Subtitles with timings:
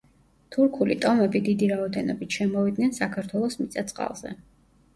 [0.53, 4.37] თურქული ტომები დიდი რაოდენობით შემოვიდნენ საქართველოს მიწა-წყალზე.